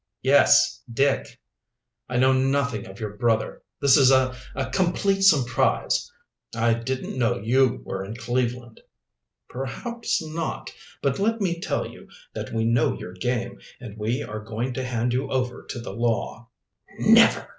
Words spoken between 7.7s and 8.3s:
were in